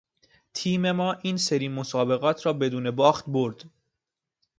[0.53, 3.65] تیم ما این سری مسابقات را بدون باخت برد.